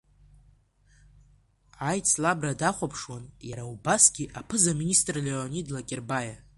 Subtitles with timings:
[1.89, 6.35] Аицлабра дахәаԥшуан иара убасгьы аԥыза-министр Леонид Лакербаиа.